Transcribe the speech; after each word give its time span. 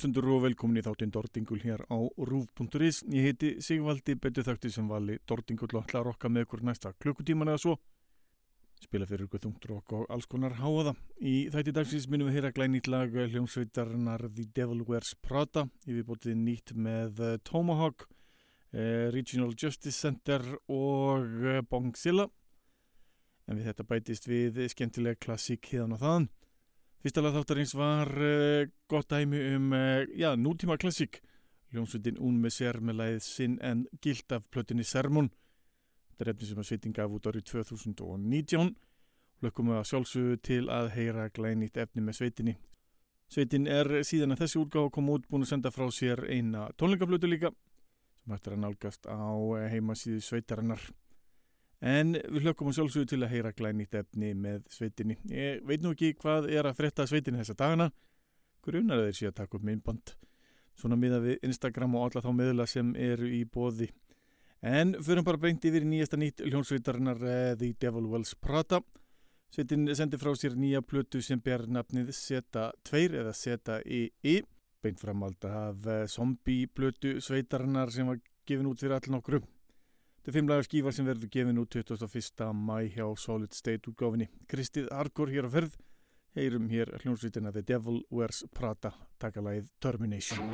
Hlustundur 0.00 0.30
og 0.32 0.46
velkomin 0.46 0.80
í 0.80 0.82
þáttinn 0.86 1.10
Dordingul 1.12 1.58
hér 1.60 1.82
á 1.92 2.00
rúf.is. 2.00 3.02
Ég 3.12 3.26
heiti 3.26 3.48
Sigvaldi, 3.60 4.14
betur 4.16 4.46
þátti 4.46 4.70
sem 4.72 4.86
vali 4.88 5.18
Dordingul 5.28 5.68
og 5.74 5.82
ætla 5.82 6.00
að 6.00 6.06
rokka 6.06 6.30
með 6.32 6.46
ykkur 6.46 6.62
næsta 6.64 6.94
klukkutíman 7.04 7.50
eða 7.52 7.60
svo. 7.60 7.74
Spila 8.80 9.04
fyrir 9.04 9.26
ykkur 9.26 9.42
þungtrokk 9.44 9.92
og 9.98 10.06
alls 10.08 10.24
konar 10.24 10.56
háaða. 10.56 10.94
Í 11.20 11.52
þætti 11.52 11.76
dagsins 11.76 12.08
minnum 12.08 12.30
við 12.30 12.38
heyra 12.38 12.52
glænýtt 12.56 12.88
lag 12.88 13.12
hljómsveitarnar 13.12 14.24
The 14.30 14.48
Devil 14.56 14.80
Wears 14.88 15.12
Prada. 15.20 15.66
Ég 15.84 16.00
við 16.00 16.08
bótið 16.08 16.40
nýtt 16.46 16.72
með 16.80 17.20
eh, 17.20 17.36
Tomahawk, 17.44 18.08
eh, 18.72 19.12
Regional 19.12 19.52
Justice 19.52 20.00
Center 20.00 20.40
og 20.64 21.28
eh, 21.44 21.60
Bongzilla. 21.60 22.30
En 23.44 23.60
við 23.60 23.68
þetta 23.68 23.90
bætist 23.92 24.32
við 24.32 24.64
skemmtilega 24.72 25.20
klassík 25.20 25.74
híðan 25.74 25.98
og 25.98 26.06
þaðan. 26.06 26.30
Fyrsta 27.00 27.22
lag 27.24 27.32
þáttarins 27.32 27.72
var 27.78 28.10
uh, 28.12 28.68
gott 28.90 29.08
dæmi 29.08 29.38
um 29.56 29.70
uh, 29.72 30.02
já, 30.12 30.34
nútíma 30.36 30.76
klassík. 30.76 31.22
Ljónsveitin 31.72 32.18
Un 32.20 32.40
með 32.42 32.52
sér 32.58 32.80
með 32.84 32.98
læðið 32.98 33.22
Sinn 33.24 33.54
en 33.64 33.86
gild 34.04 34.32
af 34.36 34.48
plötinni 34.52 34.84
Sermon. 34.84 35.30
Þetta 36.10 36.26
er 36.26 36.32
efni 36.34 36.48
sem 36.50 36.60
að 36.60 36.68
sveitin 36.68 36.96
gaf 36.96 37.14
út 37.16 37.28
árið 37.30 37.46
2019. 37.54 38.74
Lökkum 39.40 39.70
við 39.70 39.78
að 39.78 39.86
sjálfsögðu 39.88 40.40
til 40.44 40.64
að 40.68 40.90
heyra 40.98 41.30
glænýtt 41.32 41.80
efni 41.80 42.04
með 42.04 42.18
sveitinni. 42.18 42.56
Sveitin 43.30 43.70
er 43.70 43.88
síðan 44.04 44.34
að 44.34 44.42
þessi 44.42 44.60
útgáð 44.60 44.90
kom 44.92 45.08
út 45.14 45.28
búin 45.30 45.46
að 45.46 45.52
senda 45.54 45.72
frá 45.72 45.86
sér 45.94 46.26
eina 46.28 46.66
tónleikaflötu 46.76 47.30
líka 47.30 47.54
sem 48.20 48.34
hættir 48.34 48.56
að 48.58 48.64
nálgast 48.66 49.08
á 49.08 49.32
eh, 49.56 49.70
heimasíðu 49.72 50.20
sveitarinnar. 50.26 50.82
En 51.80 52.12
við 52.12 52.44
hlökkum 52.44 52.68
á 52.68 52.76
sjálfsögðu 52.76 53.08
til 53.08 53.22
að 53.24 53.30
heyra 53.32 53.52
glænýtt 53.56 53.96
efni 54.02 54.34
með 54.36 54.66
sveitinni. 54.68 55.16
Ég 55.32 55.62
veit 55.64 55.80
nú 55.80 55.94
ekki 55.94 56.12
hvað 56.20 56.50
er 56.52 56.68
að 56.68 56.76
fretta 56.76 57.06
sveitinni 57.08 57.40
þessa 57.40 57.56
dagana. 57.56 57.88
Grunar 58.60 59.00
þeir 59.06 59.16
sé 59.16 59.30
að 59.30 59.38
taka 59.38 59.56
upp 59.56 59.64
minnband. 59.64 60.12
Svona 60.76 60.98
miða 61.00 61.22
við 61.24 61.46
Instagram 61.48 61.96
og 61.96 62.06
alla 62.06 62.22
þá 62.24 62.30
miðla 62.36 62.66
sem 62.68 62.92
eru 63.00 63.30
í 63.32 63.46
bóði. 63.48 63.88
En 64.60 64.92
fyrir 65.00 65.24
bara 65.24 65.40
beint 65.40 65.64
yfir 65.64 65.86
nýjasta 65.88 66.18
nýtt 66.20 66.42
hljónsveitarinnar 66.44 67.22
uh, 67.24 67.36
The 67.56 67.72
Devil 67.80 68.10
Wells 68.12 68.34
Prata. 68.36 68.82
Sveitin 69.50 69.88
sendi 69.96 70.20
frá 70.20 70.34
sér 70.36 70.58
nýja 70.60 70.82
plötu 70.84 71.22
sem 71.24 71.40
ber 71.40 71.64
nafnið 71.64 72.12
Z2 72.12 73.00
eða 73.22 73.32
Z-I-I. 73.32 74.36
Beint 74.84 75.00
framald 75.00 75.48
af 75.48 75.88
uh, 75.88 76.04
zombie 76.04 76.68
plötu 76.68 77.16
sveitarinnar 77.24 77.92
sem 77.92 78.08
var 78.08 78.20
gefin 78.44 78.68
út 78.68 78.84
fyrir 78.84 78.98
all 78.98 79.16
nokkru. 79.16 79.40
Þetta 80.20 80.34
er 80.34 80.36
fimmlaga 80.36 80.64
skífa 80.66 80.90
sem 80.92 81.06
verður 81.08 81.30
gefin 81.32 81.60
út 81.62 81.72
21. 81.72 82.42
mæ 82.52 82.74
hjá 82.92 83.06
Solid 83.16 83.54
State 83.56 83.88
útgáfinni. 83.88 84.26
Kristið 84.52 84.90
Argur 84.92 85.32
hér 85.32 85.48
á 85.48 85.50
ferð, 85.54 85.78
heyrum 86.36 86.66
hér 86.68 86.92
hljómsvítina 87.00 87.48
The 87.54 87.64
Devil 87.64 88.02
Wears 88.12 88.44
Prada, 88.52 88.92
takalagið 89.16 89.72
Termination. 89.80 90.44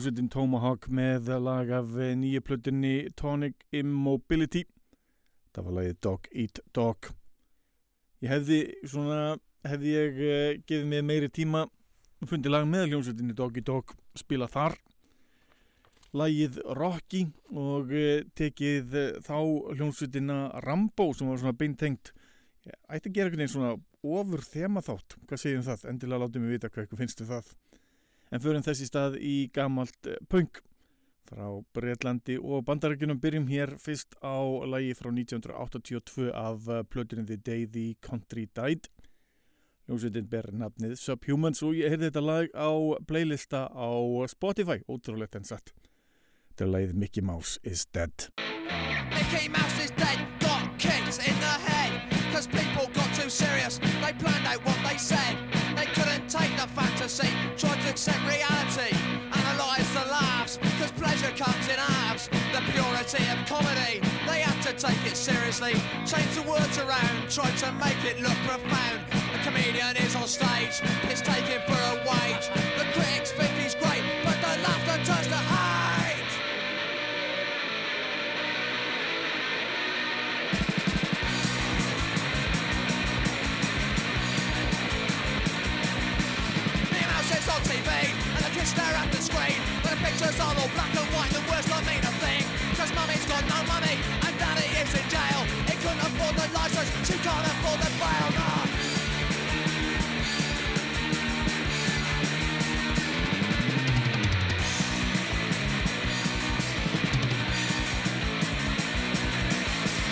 Hljómsveitin 0.00 0.30
Tomahawk 0.32 0.86
með 0.88 1.26
lag 1.44 1.68
af 1.76 1.90
nýju 1.92 2.40
plötunni 2.40 3.10
Tonic 3.20 3.66
Immobility. 3.76 4.62
Það 5.52 5.66
var 5.66 5.74
lagið 5.76 5.98
Dog 6.06 6.28
Eat 6.32 6.60
Dog. 6.72 7.08
Ég 8.24 8.32
hefði 8.32 8.60
svona 8.88 9.18
hefði 9.68 9.92
ég 9.92 10.22
uh, 10.24 10.62
gefið 10.64 10.88
mig 10.88 11.04
meiri 11.04 11.28
tíma 11.28 11.66
og 11.68 12.32
fundið 12.32 12.54
lag 12.54 12.64
með 12.70 12.86
hljómsveitinni 12.94 13.36
Dog 13.36 13.60
Eat 13.60 13.68
Dog 13.68 13.92
spila 14.16 14.48
þar. 14.48 14.78
Lagið 16.16 16.62
Rocky 16.80 17.26
og 17.52 17.92
uh, 17.92 18.24
tekið 18.40 18.96
uh, 18.96 19.08
þá 19.26 19.36
hljómsveitina 19.74 20.42
Rambo 20.64 21.10
sem 21.12 21.28
var 21.28 21.44
svona 21.44 21.58
beintengt. 21.60 22.14
Ætti 22.88 23.12
að 23.12 23.18
gera 23.18 23.28
einhvern 23.28 23.44
veginn 23.44 23.52
svona 23.58 23.76
ofur 24.00 24.48
þema 24.48 24.80
þátt, 24.80 25.20
hvað 25.26 25.44
segjum 25.44 25.68
það? 25.68 25.90
Endilega 25.92 26.24
látið 26.24 26.46
mig 26.46 26.56
vita 26.56 26.72
hvað 26.72 26.86
eitthvað 26.86 27.04
finnst 27.04 27.20
þið 27.20 27.34
það 27.36 27.52
en 28.30 28.42
förum 28.42 28.64
þessi 28.64 28.88
stað 28.88 29.18
í 29.20 29.50
gamalt 29.54 30.08
eh, 30.08 30.18
punk. 30.30 30.62
Frá 31.30 31.46
Breitlandi 31.76 32.40
og 32.42 32.64
bandarækjunum 32.66 33.20
byrjum 33.22 33.46
hér 33.50 33.76
fyrst 33.78 34.16
á 34.18 34.42
lagi 34.66 34.96
frá 34.98 35.12
1982 35.12 36.30
af 36.34 36.66
eh, 36.68 36.82
plöturinn 36.90 37.28
The 37.28 37.36
Day 37.36 37.66
the 37.66 37.94
Country 38.02 38.48
Died. 38.56 38.88
Ljósveitin 39.90 40.30
ber 40.30 40.50
nafnið 40.54 40.96
Subhumans 40.98 41.62
og 41.66 41.74
ég 41.78 41.90
heyrði 41.90 42.10
þetta 42.10 42.22
lag 42.22 42.50
á 42.54 42.70
playlista 43.06 43.66
á 43.70 43.90
Spotify, 44.30 44.82
ótrúlegt 44.86 45.38
en 45.38 45.46
satt. 45.46 45.74
Þetta 46.50 46.66
er 46.66 46.74
lagið 46.74 46.94
Mickey 47.02 47.22
Mouse 47.26 47.58
is 47.62 47.86
Dead. 47.90 48.30
Mickey 49.10 49.48
Mouse 49.50 49.82
is 49.82 49.90
dead, 49.98 50.22
got 50.38 50.70
kicked 50.78 51.18
in 51.26 51.34
the 51.42 51.56
head 51.66 52.10
Cause 52.32 52.46
people 52.46 52.86
got 52.94 53.12
too 53.14 53.28
serious, 53.28 53.78
they 53.78 54.12
planned 54.12 54.46
out 54.46 54.64
what 54.64 54.78
they 54.88 54.96
said. 54.96 55.36
They 55.76 55.86
couldn't 55.86 56.30
take 56.30 56.56
the 56.56 56.68
fantasy, 56.68 57.28
accept 58.00 58.24
reality. 58.24 58.96
Analyse 59.30 59.92
the 59.92 60.06
laughs, 60.08 60.56
cause 60.80 60.90
pleasure 60.92 61.32
comes 61.36 61.68
in 61.68 61.76
halves. 61.76 62.30
The 62.50 62.62
purity 62.72 63.22
of 63.28 63.44
comedy, 63.44 64.00
they 64.24 64.40
had 64.40 64.56
to 64.62 64.72
take 64.72 65.04
it 65.04 65.16
seriously. 65.16 65.74
Change 66.08 66.32
the 66.32 66.44
words 66.48 66.78
around, 66.78 67.28
try 67.28 67.50
to 67.60 67.72
make 67.72 68.00
it 68.08 68.18
look 68.22 68.38
profound. 68.48 69.04
The 69.36 69.40
comedian 69.44 69.98
is 69.98 70.16
on 70.16 70.26
stage, 70.28 70.80
it's 71.12 71.20
taken 71.20 71.60
for 71.68 71.76
a 71.76 71.96
wage. 72.08 72.48
The 72.80 72.88
critics 72.96 73.32
think 73.32 73.49
pictures 90.20 90.40
are 90.40 90.54
all 90.60 90.68
black 90.76 90.92
and 90.92 91.08
white, 91.16 91.30
the 91.32 91.40
words 91.48 91.66
don't 91.66 91.86
mean 91.86 92.04
a 92.04 92.12
thing. 92.20 92.44
Cause 92.76 92.92
mummy's 92.94 93.24
got 93.24 93.40
no 93.48 93.56
money 93.64 93.96
and 94.20 94.34
daddy 94.36 94.68
is 94.76 94.92
in 94.92 95.06
jail. 95.08 95.40
He 95.64 95.74
couldn't 95.80 96.04
afford 96.04 96.36
the 96.36 96.46
license, 96.52 96.90
she 97.08 97.16
can't 97.24 97.46
afford 97.46 97.80
the 97.80 97.90
bail 97.96 98.28
no. 98.36 98.50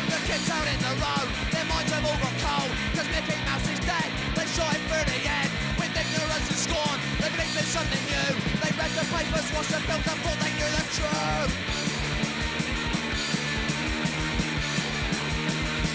The 0.09 0.21
kids 0.25 0.49
out 0.49 0.67
in 0.73 0.81
the 0.89 0.95
road, 1.05 1.29
their 1.53 1.67
minds 1.69 1.93
have 1.93 2.05
all 2.09 2.17
got 2.17 2.35
cold 2.41 2.71
Cause 2.97 3.09
Mickey 3.13 3.37
Mouse 3.45 3.69
is 3.69 3.81
dead, 3.85 4.09
they 4.37 4.47
shot 4.57 4.73
him 4.73 4.83
through 4.89 5.05
the 5.05 5.21
head. 5.29 5.49
With 5.77 5.93
ignorance 5.93 6.49
and 6.49 6.61
scorn, 6.65 6.99
they 7.21 7.29
believed 7.29 7.59
in 7.61 7.65
something 7.69 8.05
new 8.09 8.48
read 8.79 8.91
the 8.93 9.05
papers, 9.11 9.47
watched 9.55 9.71
the 9.71 9.81
films 9.87 10.07
and 10.07 10.21
thought 10.23 10.39
they 10.39 10.53
knew 10.55 10.71
the 10.79 10.85
truth 10.95 11.55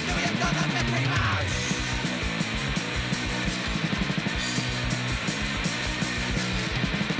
Knew 0.05 0.17
you've 0.23 0.39
done 0.43 0.55
the 0.59 0.67
Mickey 0.75 1.05
Mouse. 1.07 1.55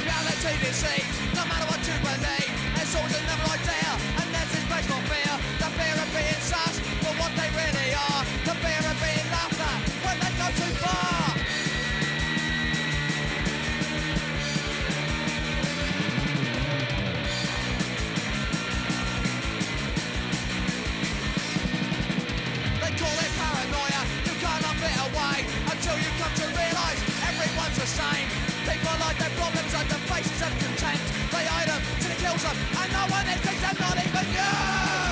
Reality 0.04 0.54
deceives, 0.66 1.18
no 1.38 1.44
matter 1.48 1.68
what 1.72 1.82
you 1.88 1.96
believe. 2.04 2.52
It's 2.82 2.96
always 2.96 3.16
another 3.24 3.48
idea, 3.56 4.23
their 29.24 29.32
problems 29.40 29.74
and 29.74 29.88
the 29.90 30.00
faces 30.12 30.42
of 30.42 30.52
contempt 30.60 31.06
They 31.32 31.46
hide 31.48 31.70
them 31.70 31.82
till 32.02 32.12
it 32.12 32.20
kills 32.20 32.44
them 32.44 32.58
And 32.80 32.92
no 32.92 33.04
one 33.08 33.26
thinks 33.40 33.62
them, 33.62 33.76
not 33.80 33.98
even 34.04 34.28
You 34.36 35.03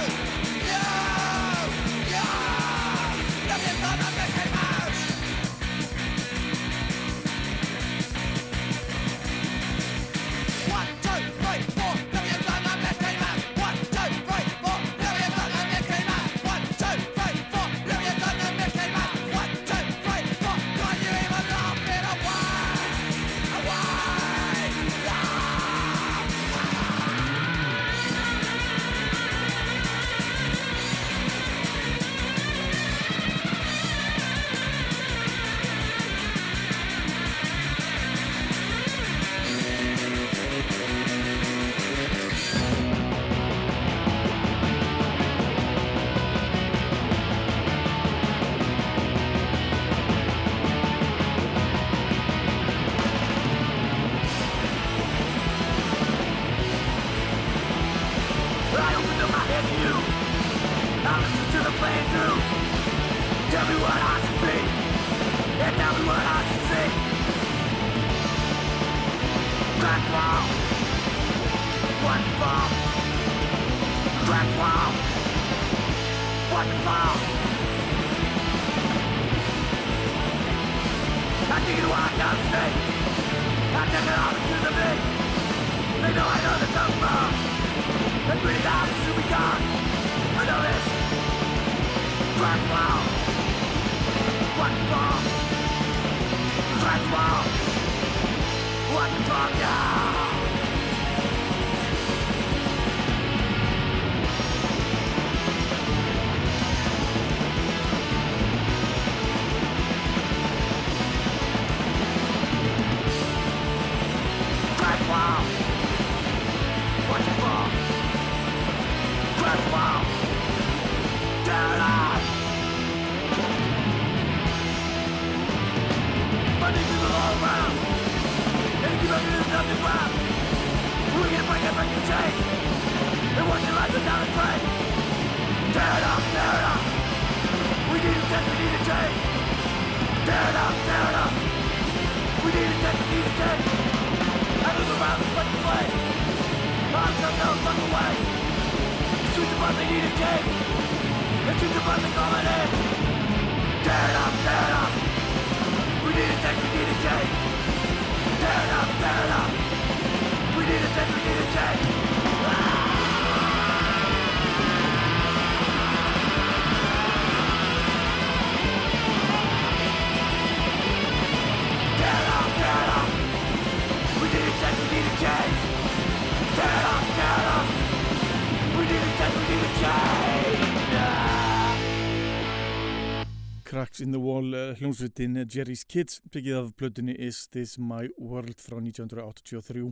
Cracks 183.72 184.02
in 184.02 184.12
the 184.12 184.20
Wall 184.20 184.52
uh, 184.52 184.74
hljómsveitin 184.76 185.46
Jerry's 185.48 185.86
Kids 185.88 186.18
byggið 186.34 186.58
af 186.60 186.72
plötunni 186.76 187.14
Is 187.16 187.46
This 187.56 187.78
My 187.80 188.10
World 188.20 188.60
frá 188.60 188.76
1983 188.82 189.86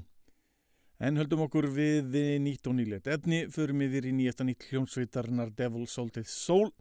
en 1.07 1.19
höldum 1.21 1.45
okkur 1.45 1.69
við 1.71 2.17
nýtt 2.43 2.67
og 2.67 2.75
nýlet 2.75 3.07
efni 3.07 3.45
förum 3.55 3.85
yfir 3.85 4.09
í 4.09 4.11
nýjasta 4.17 4.43
nýtt 4.43 4.65
hljómsveitarnar 4.67 5.53
Devil 5.55 5.85
Salted 5.87 6.27
Soul. 6.27 6.73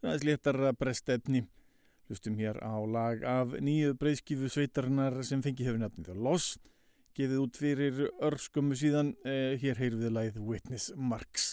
Það 0.00 0.02
er 0.02 0.10
aðeins 0.10 0.26
léttar 0.26 0.58
brest 0.80 1.12
efni. 1.14 1.44
Hlustum 2.10 2.40
hér 2.42 2.58
á 2.58 2.74
lag 2.74 3.22
af 3.22 3.54
nýju 3.62 3.94
breyðskifu 4.00 4.50
sveitarnar 4.50 5.20
sem 5.22 5.44
fengi 5.46 5.68
hefur 5.68 5.78
nefnið 5.84 6.08
The 6.10 6.16
Loss 6.26 6.56
gefið 7.14 7.44
út 7.44 7.62
fyrir 7.62 8.02
örskömmu 8.32 8.74
síðan 8.82 9.14
eh, 9.22 9.54
hér 9.62 9.78
heyrum 9.78 10.02
við 10.02 10.18
lagið 10.18 10.42
Witness 10.42 10.90
Marks 10.98 11.52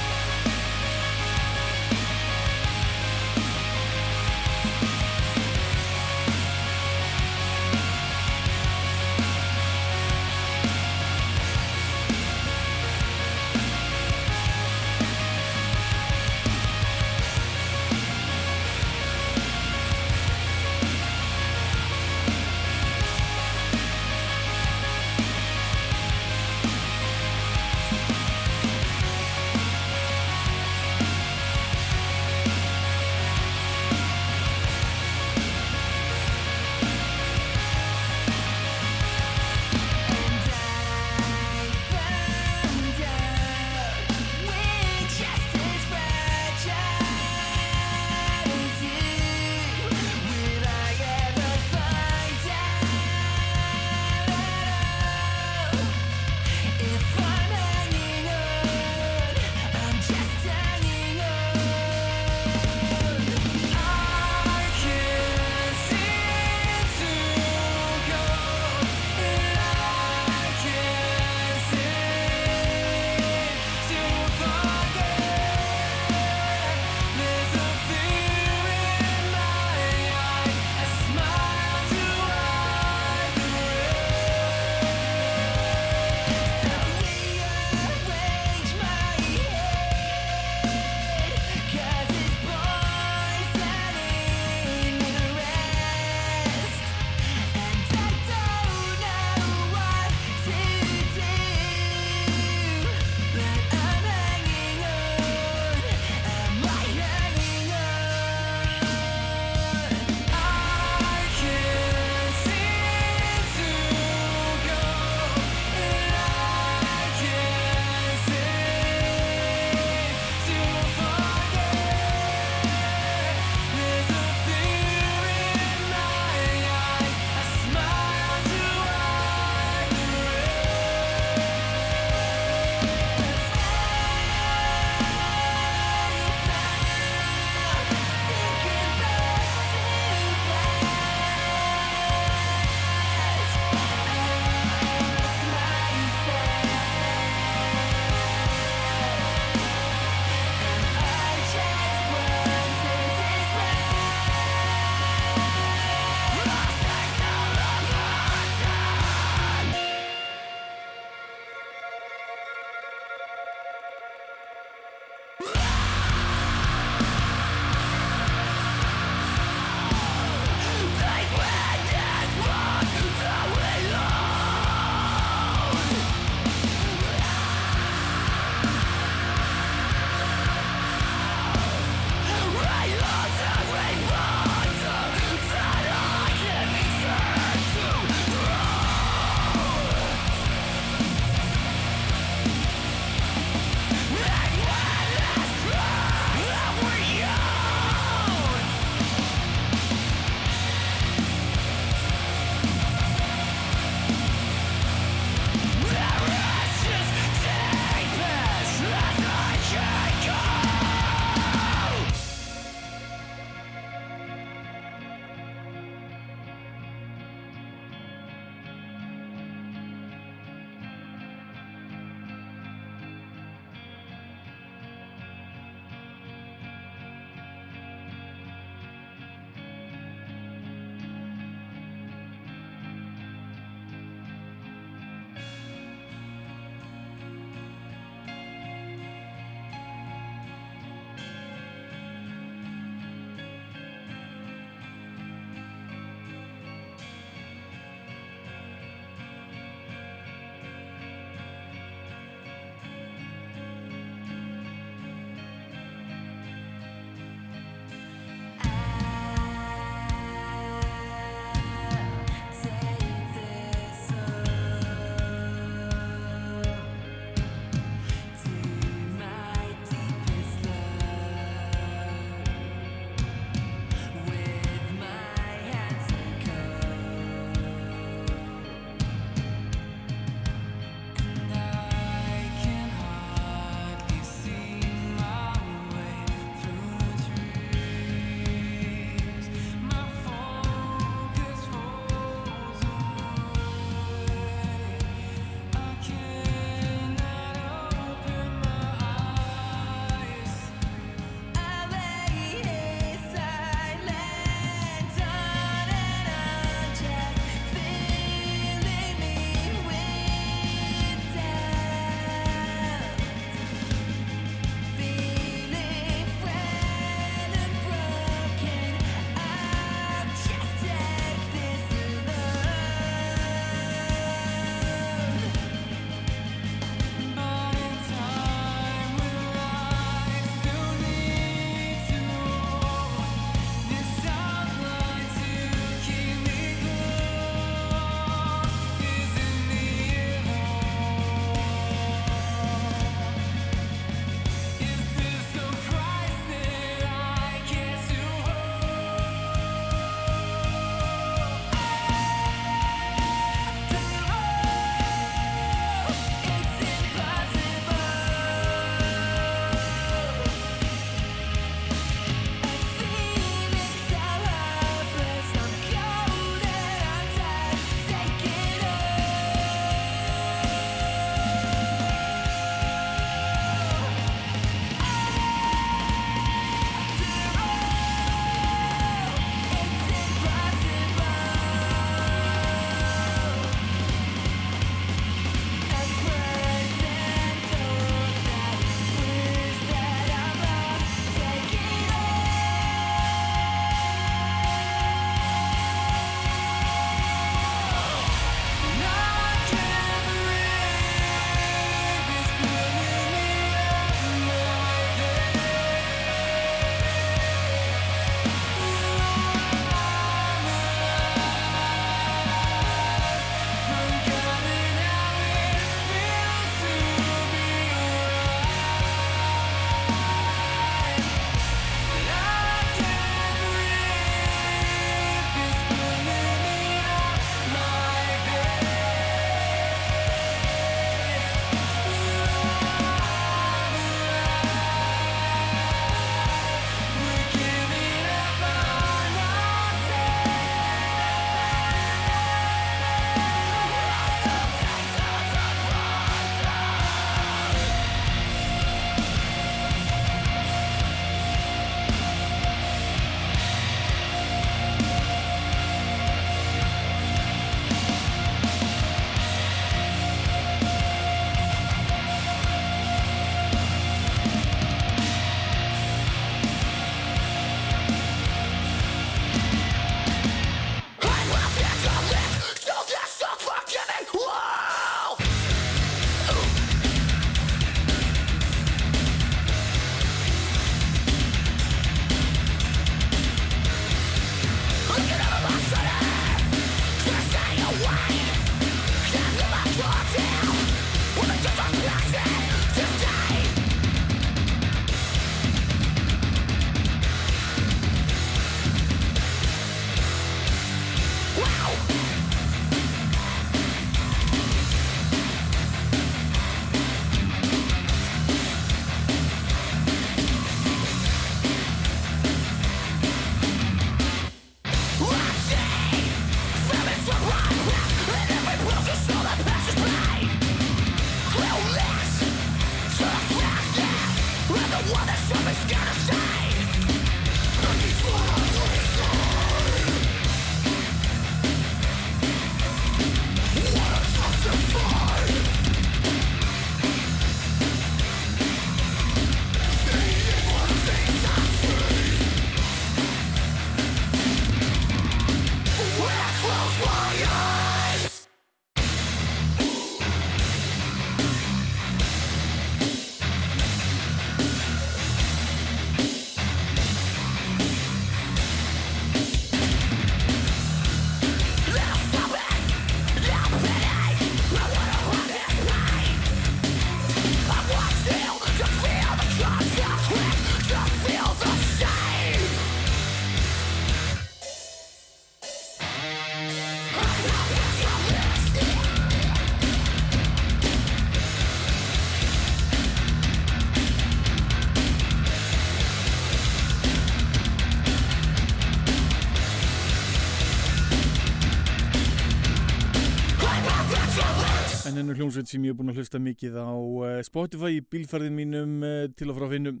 hljómsveit 595.46 595.70
sem 595.70 595.84
ég 595.86 595.92
hef 595.92 595.98
búin 596.00 596.10
að 596.10 596.16
hlusta 596.18 596.38
mikið 596.42 596.76
á 596.82 596.90
uh, 596.90 597.38
Spotify 597.46 598.00
í 598.00 598.02
bílferðin 598.02 598.56
mínum 598.56 598.94
uh, 599.06 599.26
til 599.38 599.52
og 599.52 599.60
frá 599.60 599.68
finnum 599.70 600.00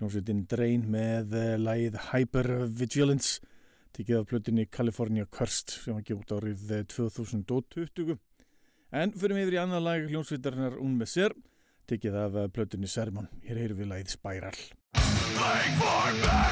hljómsveitin 0.00 0.40
Drain 0.50 0.88
með 0.90 1.36
uh, 1.38 1.52
lagið 1.60 1.98
Hypervigilance 2.08 3.46
tikið 3.94 4.18
af 4.18 4.26
plötinni 4.32 4.66
California 4.66 5.28
Cursed 5.30 5.76
sem 5.76 5.94
var 5.94 6.02
gjótt 6.08 6.34
árið 6.34 6.72
2020 6.96 8.16
en 8.90 9.14
fyrir 9.14 9.36
mig 9.38 9.46
yfir 9.46 9.58
í 9.58 9.62
annað 9.62 9.86
lag 9.86 10.08
hljómsveitarnar 10.10 10.80
Un 10.82 10.98
með 10.98 11.12
sér 11.14 11.36
tikið 11.86 12.18
af 12.24 12.40
plötinni 12.50 12.90
Sermon. 12.90 13.30
Hér 13.46 13.62
heyrum 13.62 13.78
við 13.78 13.92
lagið 13.92 14.10
Spiral. 14.16 14.58
Playing 15.36 15.78
for 15.78 16.10
me 16.18 16.50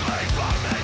Playing 0.00 0.34
for 0.40 0.56
me 0.64 0.75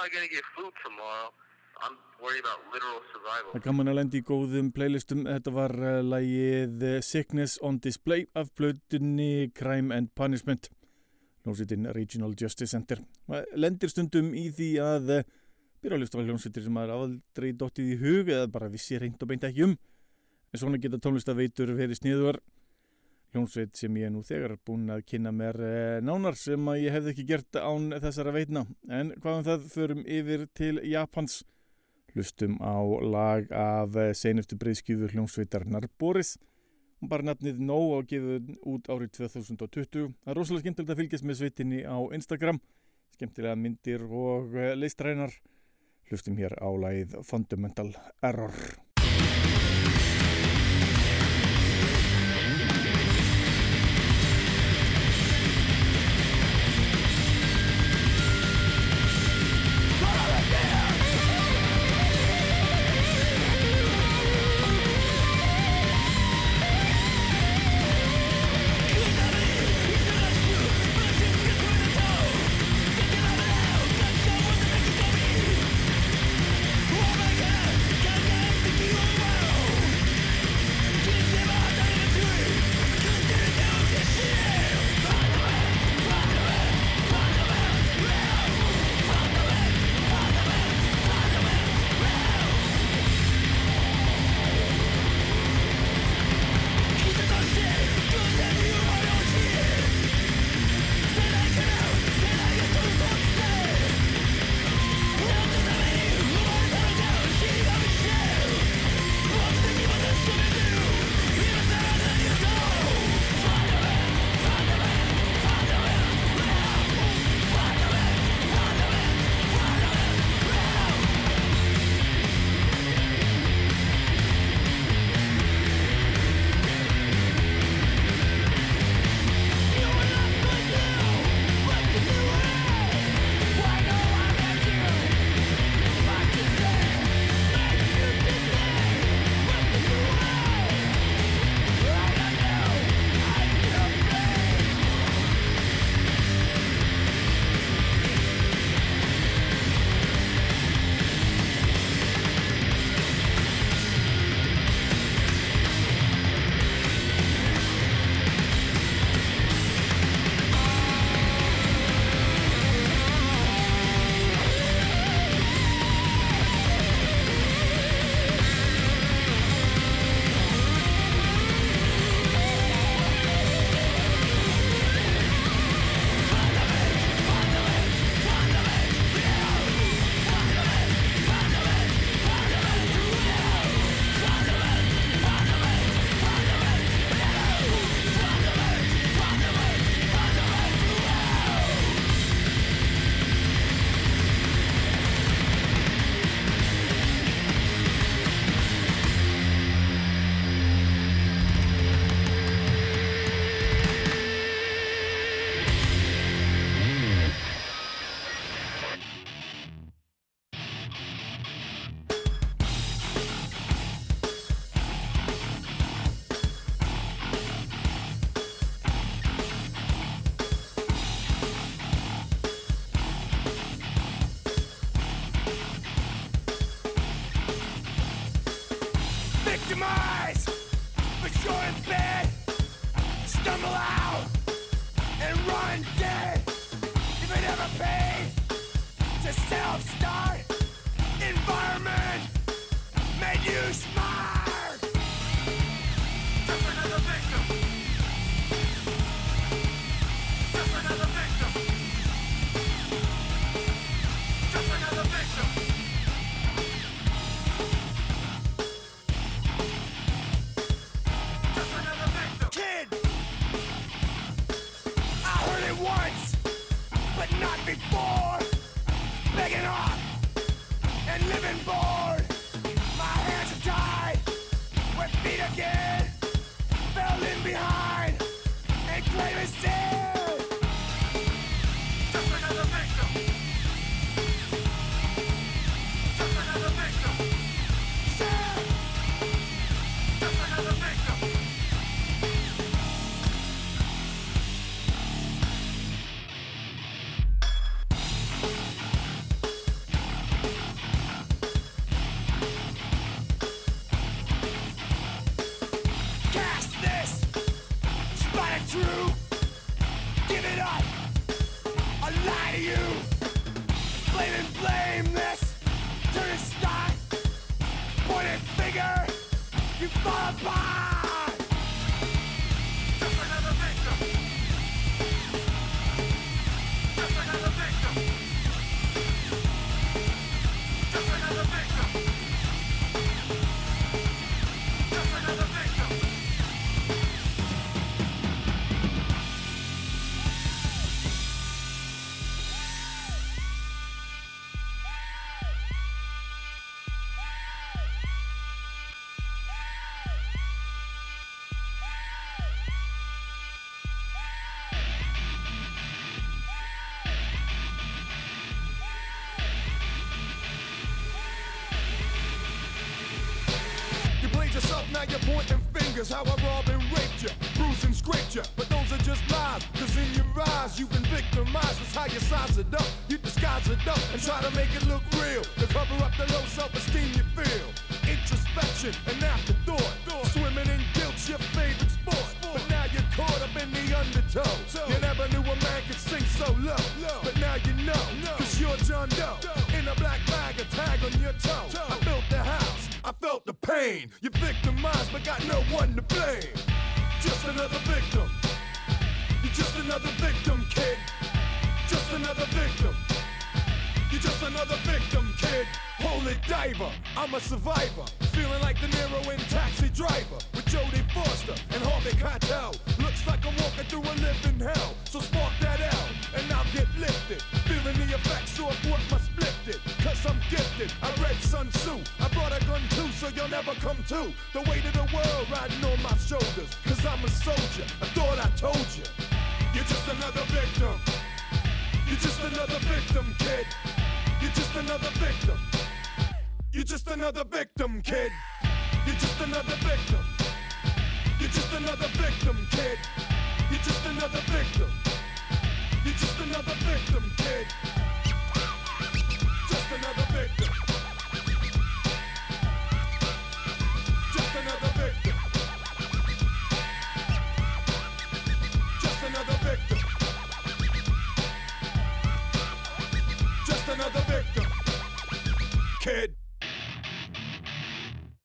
am 0.00 0.06
I 0.06 0.14
going 0.14 0.28
to 0.28 0.34
get 0.34 0.44
food 0.56 0.72
tomorrow? 0.84 1.28
I'm 1.82 1.96
worried 2.22 2.40
about 2.44 2.60
literal 2.72 3.00
survival. 3.12 3.52
Það 3.54 3.64
gaman 3.64 3.90
að 3.90 3.96
lendi 3.98 4.20
í 4.20 4.24
góðum 4.24 4.68
playlistum. 4.76 5.24
Þetta 5.28 5.52
var 5.52 5.74
uh, 5.76 6.00
lagið 6.04 6.84
uh, 6.84 6.94
Sickness 7.04 7.56
on 7.64 7.80
Display 7.84 8.26
af 8.36 8.52
blöðunni 8.56 9.50
Crime 9.56 9.94
and 9.96 10.12
Punishment. 10.16 10.70
Hljómsveitin 11.44 11.88
Regional 11.96 12.34
Justice 12.36 12.72
Center. 12.72 13.00
Maður 13.28 13.60
lendir 13.64 13.92
stundum 13.92 14.32
í 14.36 14.46
því 14.56 14.70
að 14.84 15.12
byrja 15.80 15.96
að 15.96 16.04
hlusta 16.04 16.20
á 16.20 16.24
hljómsveitir 16.24 16.66
sem 16.66 16.76
maður 16.76 16.96
aldrei 16.96 17.50
dottið 17.56 17.94
í 17.94 18.00
hug 18.00 18.32
eða 18.36 18.50
bara 18.52 18.72
vissi 18.72 19.00
reynd 19.00 19.20
og 19.20 19.32
beint 19.32 19.46
ekki 19.48 19.64
um. 19.68 19.76
En 20.50 20.60
svona 20.60 20.80
geta 20.82 21.00
tónlistaveitur 21.00 21.72
verið 21.78 22.00
sniður. 22.00 22.40
Hljómsveit 23.30 23.78
sem 23.78 23.94
ég 24.00 24.08
er 24.08 24.10
nú 24.10 24.24
þegar 24.26 24.56
búin 24.66 24.90
að 24.90 25.04
kynna 25.06 25.30
mér 25.30 25.56
uh, 25.62 26.00
nánar 26.02 26.34
sem 26.38 26.66
að 26.72 26.80
ég 26.82 26.96
hefði 26.96 27.12
ekki 27.12 27.26
gert 27.28 27.58
án 27.62 27.92
þessara 28.02 28.34
veitna. 28.34 28.64
En 28.90 29.12
hvaðan 29.22 29.46
það 29.46 29.68
förum 29.70 30.02
yfir 30.02 30.48
til 30.58 30.80
Japans. 30.90 31.40
Hlustum 32.10 32.58
á 32.58 32.82
lag 33.06 33.46
af 33.54 33.94
eh, 33.94 34.12
seinustu 34.18 34.58
breyðskjöfu 34.58 35.12
hljómsveitarnar 35.12 35.86
Boris. 35.98 36.34
Hún 37.00 37.12
bara 37.12 37.30
nafnið 37.30 37.62
No 37.62 37.78
og 37.94 38.10
gefið 38.10 38.50
út 38.66 38.90
árið 38.90 39.14
2020. 39.20 40.10
Það 40.18 40.34
er 40.34 40.40
rosalega 40.40 40.64
skemmtilegt 40.64 40.92
að 40.92 41.02
fylgjast 41.04 41.28
með 41.30 41.40
sveitinni 41.40 41.80
á 41.86 41.98
Instagram. 42.18 42.60
Skemmtilega 43.14 43.56
myndir 43.56 44.04
og 44.10 44.58
eh, 44.58 44.74
listrænar. 44.74 45.38
Hlustum 46.10 46.38
hér 46.42 46.58
á 46.58 46.68
lagið 46.74 47.20
Fundamental 47.22 47.92
Error. 48.26 48.58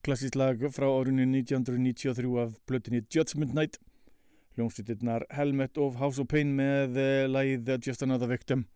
klassísk 0.06 0.36
lag 0.38 0.62
frá 0.70 0.86
árunni 0.86 1.26
1993 1.42 2.38
af 2.38 2.54
blötinni 2.70 3.02
Judgment 3.10 3.54
Night. 3.58 3.80
Hljómsveitirnar 4.56 5.26
Helmet 5.34 5.78
of 5.78 5.98
House 5.98 6.22
of 6.22 6.30
Pain 6.30 6.52
með 6.56 7.00
eh, 7.02 7.26
lagið 7.26 7.72
Just 7.88 8.06
Another 8.06 8.30
Victim. 8.30 8.68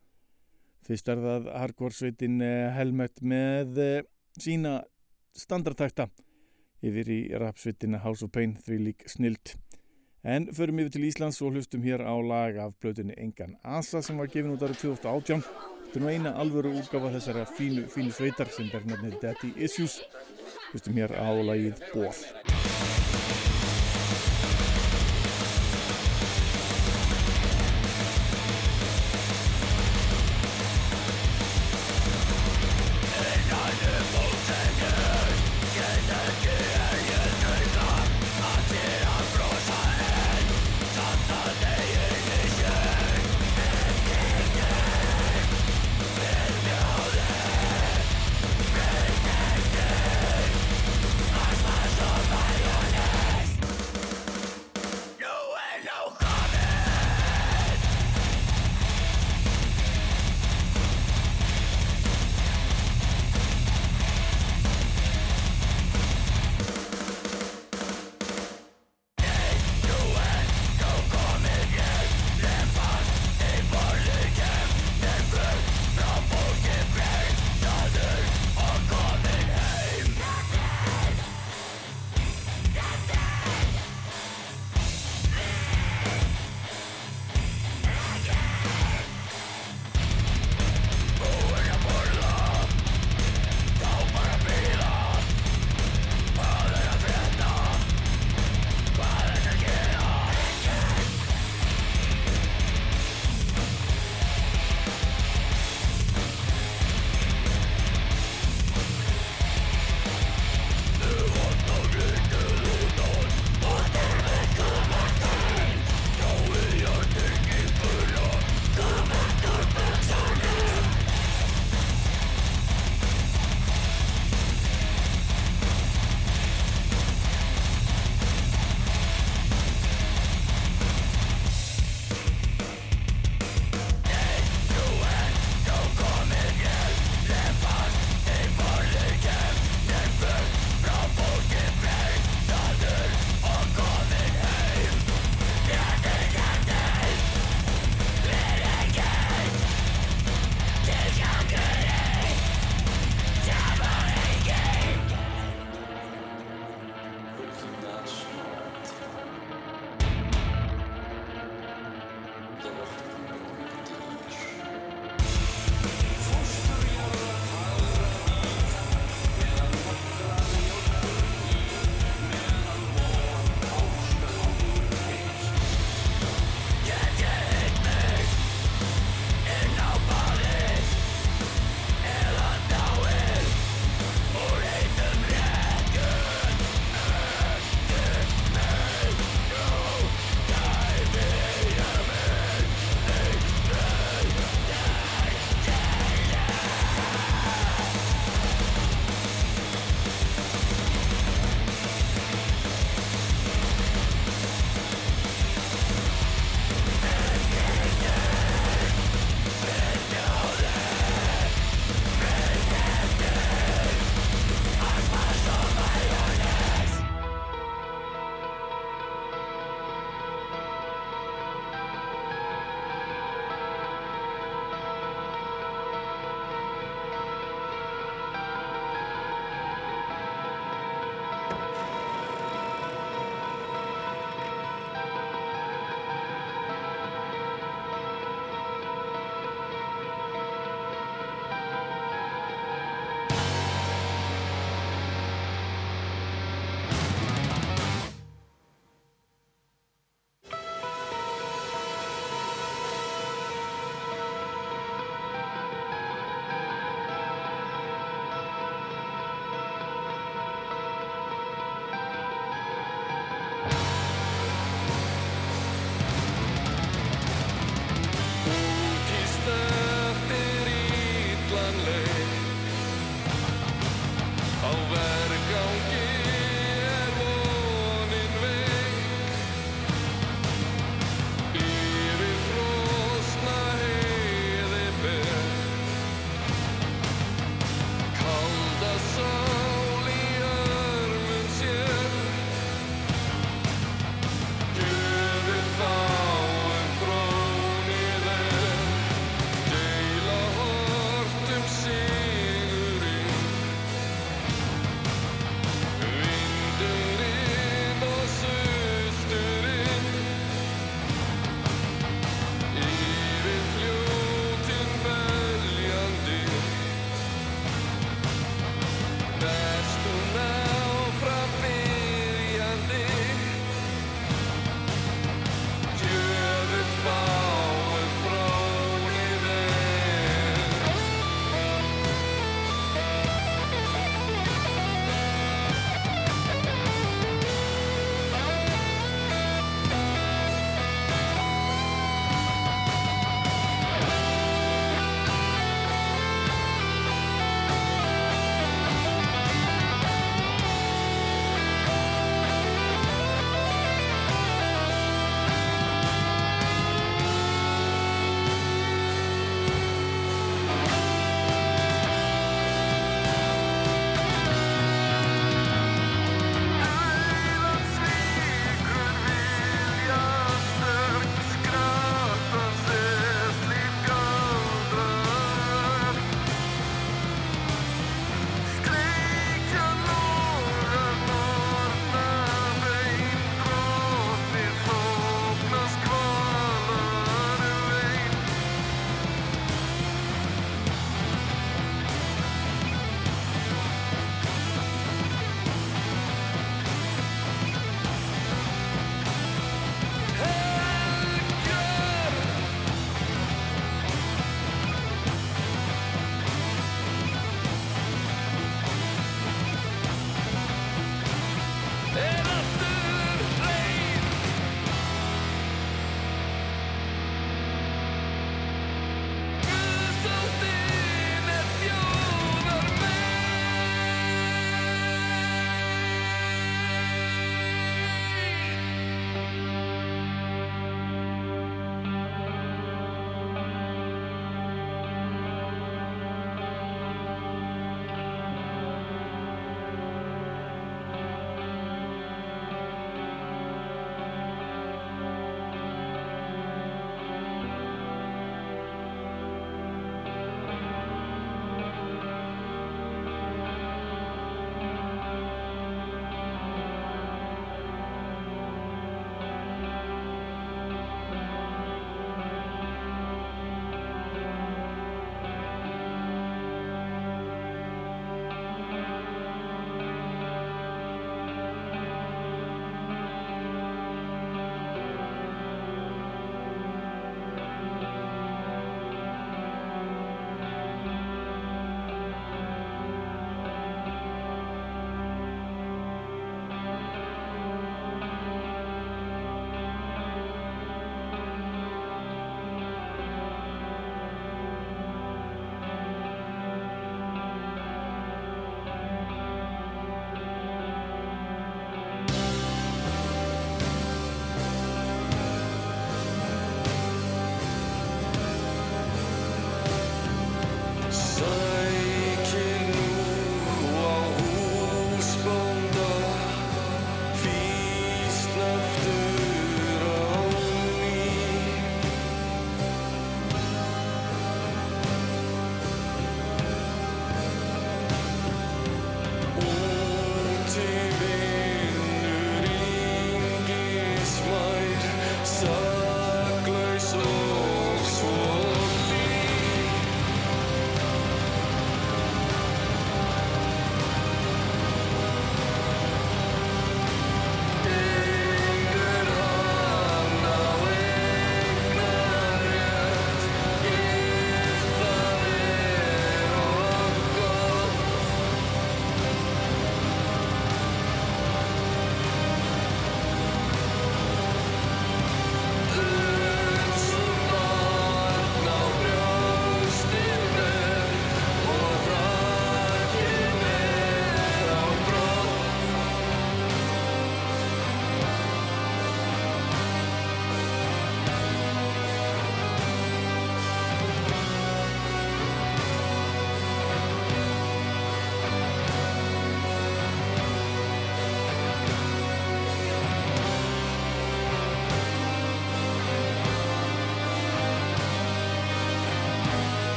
Fyrst 0.88 1.12
er 1.12 1.22
það 1.22 1.52
hardcore-sveitin 1.54 2.42
eh, 2.42 2.72
Helmet 2.74 3.22
með 3.22 3.80
eh, 3.84 4.02
sína 4.42 4.80
standardtækta 5.38 6.10
yfir 6.82 7.14
í 7.14 7.22
rapsveitina 7.38 8.02
House 8.02 8.26
of 8.26 8.34
Pain 8.34 8.58
því 8.66 8.84
lík 8.90 9.06
snilt 9.12 9.54
en 10.24 10.50
förum 10.56 10.82
yfir 10.82 10.98
til 10.98 11.10
Íslands 11.12 11.40
og 11.46 11.54
hlustum 11.54 11.86
hér 11.86 12.02
á 12.04 12.16
lag 12.20 12.58
af 12.58 12.74
blötinni 12.82 13.14
Engan 13.22 13.60
Asa 13.64 14.02
sem 14.02 14.18
var 14.18 14.32
gefin 14.34 14.56
út 14.56 14.66
árið 14.66 14.82
2018 14.98 15.69
Þetta 15.90 15.98
er 15.98 16.04
nú 16.04 16.10
eina 16.14 16.32
alvöru 16.38 16.70
útgafa 16.78 17.10
þessara 17.16 17.48
fínu, 17.50 17.88
fínu 17.90 18.14
sveitar 18.14 18.52
sem 18.54 18.70
bernaðni 18.70 19.10
Daddy 19.24 19.56
Issues. 19.58 19.98
Þú 20.70 20.78
veistum 20.78 21.02
hér 21.02 21.18
á 21.18 21.34
lagið 21.34 21.82
Bóð. 21.96 22.99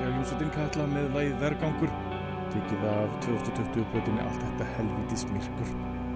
Er 0.00 0.12
Ljósutinn 0.14 0.52
Katla 0.54 0.84
með 0.88 1.08
læð 1.16 1.32
vergangur. 1.40 1.90
Tekið 2.52 2.84
af 2.88 3.16
2020 3.24 3.86
plötunni 3.92 4.22
Allt 4.24 4.40
þetta 4.40 4.68
helvítis 4.76 5.24
myrkur 5.30 5.72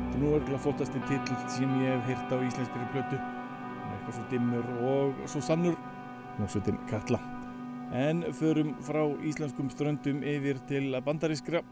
og 0.07 0.17
nú 0.21 0.31
örgulega 0.37 0.61
fótasti 0.65 1.01
titill 1.09 1.41
sem 1.53 1.73
ég 1.83 1.91
hef 1.91 2.07
heyrt 2.09 2.33
á 2.33 2.37
íslenskri 2.47 2.87
plötu. 2.95 3.19
Eitthvað 3.19 4.17
svo 4.17 4.25
dimmur 4.31 4.71
og 4.93 5.21
svo 5.29 5.43
sannur 5.45 5.77
Ljósutinn 6.39 6.79
Katla. 6.89 7.21
En 7.93 8.25
förum 8.39 8.73
frá 8.87 9.03
íslenskum 9.29 9.69
ströndum 9.73 10.25
yfir 10.25 10.63
til 10.71 10.97
bandarískra. 11.05 11.65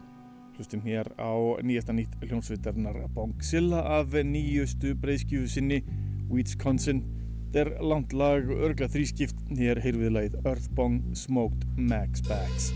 Hlustum 0.55 0.85
hér 0.85 1.09
á 1.17 1.31
nýjasta 1.65 1.95
nýtt 1.95 2.19
hljónsveitarnar 2.21 3.01
Bongzilla 3.15 3.81
af 3.97 4.13
nýjustu 4.13 4.93
breyskjöfu 4.95 5.49
sinni 5.57 5.81
Wisconsin 6.29 7.03
Þetta 7.45 7.61
er 7.61 7.85
langt 7.87 8.13
lag, 8.17 8.49
örgla 8.51 8.89
þrískipt, 8.91 9.37
hér 9.55 9.79
heyrðum 9.83 10.07
við 10.07 10.15
lagið 10.17 10.39
Earthbong 10.43 10.97
Smoked 11.15 11.67
Max 11.77 12.25
Bags. 12.27 12.71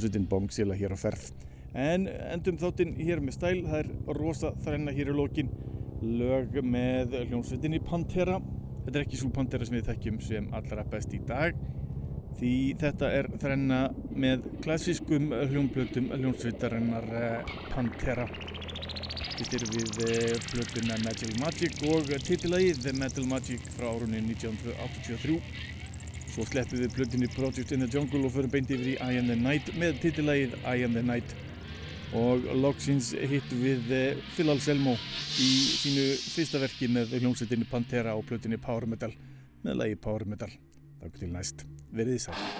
Hljómsveitin 0.00 0.28
Bongsila 0.28 0.74
hér 0.74 0.94
á 0.96 0.98
ferð. 0.98 1.32
En 1.76 2.06
endum 2.08 2.56
þáttinn 2.58 2.96
hér 2.98 3.20
með 3.20 3.36
stæl, 3.36 3.58
það 3.66 3.80
er 3.82 3.90
rosa 4.16 4.52
þrenna 4.64 4.94
hér 4.96 5.12
í 5.12 5.16
lokin, 5.16 5.50
lög 6.00 6.56
með 6.64 7.18
hljómsveitinni 7.28 7.82
Pantera. 7.84 8.40
Þetta 8.86 8.96
er 8.96 9.04
ekki 9.04 9.20
svo 9.20 9.30
Pantera 9.34 9.66
sem 9.66 9.76
við 9.76 9.90
þekkjum 9.90 10.20
sem 10.24 10.48
allra 10.56 10.86
best 10.88 11.12
í 11.14 11.20
dag, 11.28 11.58
því 12.40 12.54
þetta 12.80 13.10
er 13.18 13.28
þrenna 13.42 13.80
með 14.16 14.48
klassískum 14.64 15.28
hljómblötum 15.50 16.08
hljómsveitarinnar 16.16 17.10
eh, 17.20 17.52
Pantera. 17.74 18.26
Þetta 19.36 19.56
er 19.56 19.66
við 19.74 20.00
eh, 20.06 20.32
blötuna 20.50 20.96
Metal 21.04 21.34
Magic 21.44 21.76
og 21.92 22.08
titillagið 22.24 22.82
The 22.86 22.96
Metal 22.96 23.28
Magic 23.28 23.68
frá 23.76 23.92
árunni 23.92 24.24
1983. 24.32 25.38
Svo 26.30 26.44
sleppum 26.46 26.78
við 26.78 26.92
blötunni 26.94 27.28
Project 27.34 27.72
in 27.74 27.82
the 27.82 27.88
Jungle 27.90 28.22
og 28.22 28.34
förum 28.36 28.52
beint 28.52 28.70
yfir 28.70 28.92
í 28.92 28.96
I 29.02 29.18
Am 29.18 29.26
The 29.26 29.36
Night 29.38 29.72
með 29.74 29.98
titillagið 30.04 30.54
I 30.62 30.84
Am 30.86 30.94
The 30.94 31.02
Night. 31.02 31.34
Og 32.14 32.46
loksins 32.58 33.10
hittum 33.14 33.62
við 33.62 33.90
eh, 33.94 34.22
Phil 34.36 34.50
Anselmo 34.54 34.94
í 35.42 35.50
sínu 35.82 36.06
fyrsta 36.22 36.62
verki 36.62 36.90
með 36.90 37.18
hljómsveitinni 37.18 37.66
Pantera 37.70 38.14
og 38.18 38.26
blötunni 38.30 38.58
Power 38.62 38.86
Metal 38.90 39.14
með 39.66 39.82
lagi 39.82 39.98
Power 39.98 40.26
Metal. 40.26 40.54
Takk 41.02 41.18
til 41.18 41.34
næst. 41.34 41.66
Verðið 41.90 42.28
sæl. 42.28 42.59